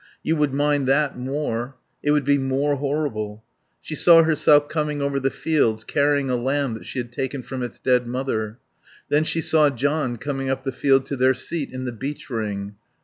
You 0.23 0.35
would 0.37 0.51
mind 0.51 0.87
that 0.87 1.15
more; 1.15 1.75
it 2.01 2.09
would 2.09 2.25
be 2.25 2.39
more 2.39 2.77
horrible.... 2.77 3.43
She 3.81 3.93
saw 3.93 4.23
herself 4.23 4.67
coming 4.67 4.99
over 4.99 5.19
the 5.19 5.29
fields 5.29 5.83
carrying 5.83 6.27
a 6.27 6.35
lamb 6.35 6.73
that 6.73 6.87
she 6.87 6.97
had 6.97 7.11
taken 7.11 7.43
from 7.43 7.61
its 7.61 7.79
dead 7.79 8.07
mother. 8.07 8.57
Then 9.09 9.23
she 9.23 9.41
saw 9.41 9.69
John 9.69 10.17
coming 10.17 10.49
up 10.49 10.63
the 10.63 10.71
field 10.71 11.05
to 11.05 11.15
their 11.15 11.35
seat 11.35 11.71
in 11.71 11.85
the 11.85 11.91
beech 11.91 12.31
ring. 12.31 12.77